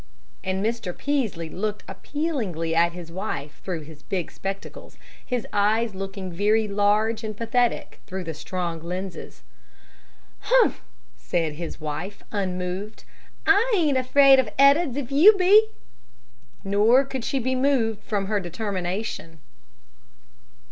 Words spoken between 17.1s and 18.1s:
she be moved